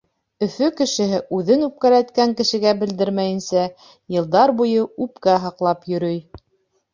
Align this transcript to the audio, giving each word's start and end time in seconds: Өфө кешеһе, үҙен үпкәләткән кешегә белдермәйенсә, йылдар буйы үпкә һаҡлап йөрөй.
Өфө 0.43 0.67
кешеһе, 0.77 1.17
үҙен 1.39 1.65
үпкәләткән 1.67 2.33
кешегә 2.39 2.71
белдермәйенсә, 2.79 3.67
йылдар 4.17 4.55
буйы 4.63 4.89
үпкә 5.07 5.37
һаҡлап 5.47 5.87
йөрөй. 5.93 6.19